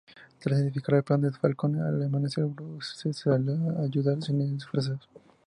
[0.39, 4.89] Tras identificar el plan de Falcone al amanecer, Bruce sale a ayudar sin disfraz.